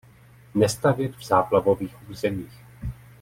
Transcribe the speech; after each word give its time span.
Nestavět 0.55 1.15
v 1.15 1.23
záplavových 1.25 2.09
územích. 2.09 2.53